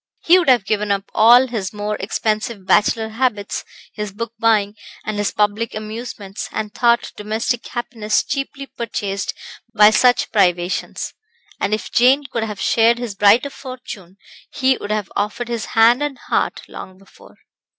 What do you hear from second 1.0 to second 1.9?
all his